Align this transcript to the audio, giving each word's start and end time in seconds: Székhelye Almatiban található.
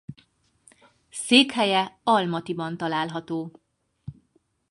Székhelye 1.09 1.99
Almatiban 2.03 2.77
található. 2.77 3.51